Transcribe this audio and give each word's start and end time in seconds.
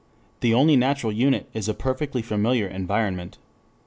The 0.39 0.51
only 0.51 0.75
natural 0.75 1.11
unit 1.13 1.47
is 1.53 1.69
a 1.69 1.75
perfectly 1.75 2.23
familiar 2.23 2.65
environment. 2.65 3.37